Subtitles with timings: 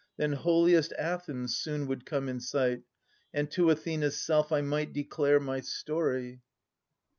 [0.17, 2.81] Then holiest Athens soon would come in sight.
[3.35, 6.41] And to Athena's self I might declare my story.